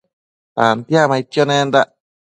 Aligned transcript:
Tantiacmaidquio 0.55 1.43
nendac 1.51 1.89